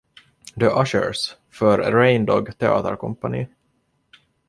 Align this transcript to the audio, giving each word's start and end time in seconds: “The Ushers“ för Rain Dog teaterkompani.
“The 0.57 0.73
Ushers“ 0.75 1.35
för 1.49 1.77
Rain 1.91 2.25
Dog 2.25 2.57
teaterkompani. 2.57 3.47